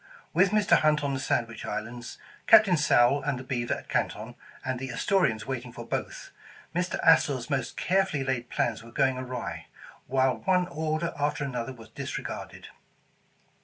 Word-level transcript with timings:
With 0.33 0.49
Mr. 0.49 0.77
Hunt 0.79 1.03
on 1.03 1.13
the 1.13 1.19
Sandwich 1.19 1.63
Islands, 1.63 2.17
Captain 2.47 2.75
Sowle 2.75 3.21
and 3.21 3.37
the 3.37 3.43
Beaver 3.43 3.75
at 3.75 3.87
Canton, 3.87 4.33
and 4.65 4.79
the 4.79 4.89
Astorians 4.89 5.45
waiting 5.45 5.71
for 5.71 5.85
both, 5.85 6.31
Mr. 6.75 6.97
Astor 7.03 7.39
's 7.39 7.51
most 7.51 7.77
carefully 7.77 8.23
laid 8.23 8.49
plans 8.49 8.81
were 8.83 8.89
going 8.91 9.19
awry, 9.19 9.67
while 10.07 10.37
one 10.37 10.67
order 10.69 11.13
after 11.19 11.43
another 11.43 11.71
was 11.71 11.89
disregarded. 11.89 12.69